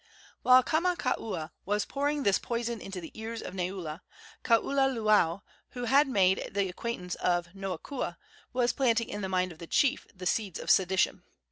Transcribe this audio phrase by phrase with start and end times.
[0.41, 4.01] While Kamakaua was pouring this poison into the ears of Neula,
[4.43, 5.43] Kaululaau,
[5.73, 8.17] who had made the acquaintance of Noakua,
[8.51, 11.23] was planting in the mind of that chief the seeds of sedition.